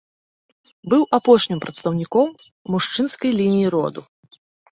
[0.93, 2.27] Быў апошнім прадстаўніком
[2.77, 4.01] мужчынскай лініі роду.